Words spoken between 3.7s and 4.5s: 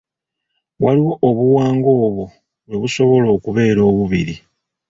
obubiri.